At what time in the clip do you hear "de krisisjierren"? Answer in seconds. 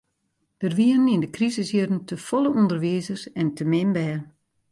1.23-2.01